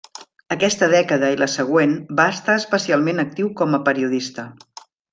[0.53, 4.51] Aquesta dècada i la següent va estar especialment actiu com a periodista.